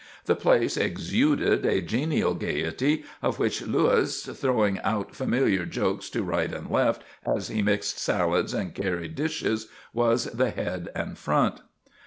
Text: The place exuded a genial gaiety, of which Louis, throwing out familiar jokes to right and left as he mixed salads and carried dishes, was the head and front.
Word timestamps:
The 0.25 0.35
place 0.35 0.77
exuded 0.77 1.63
a 1.63 1.79
genial 1.79 2.33
gaiety, 2.33 3.03
of 3.21 3.37
which 3.37 3.61
Louis, 3.61 4.23
throwing 4.33 4.79
out 4.79 5.13
familiar 5.13 5.63
jokes 5.63 6.09
to 6.09 6.23
right 6.23 6.51
and 6.51 6.71
left 6.71 7.03
as 7.23 7.49
he 7.49 7.61
mixed 7.61 7.99
salads 7.99 8.51
and 8.51 8.73
carried 8.73 9.13
dishes, 9.13 9.67
was 9.93 10.23
the 10.23 10.49
head 10.49 10.89
and 10.95 11.19
front. 11.19 11.61